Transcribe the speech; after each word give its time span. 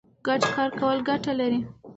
ګډ 0.27 0.41
کار 0.55 0.69
کول 0.79 0.97
ګټه 1.09 1.31
لري. 1.39 1.59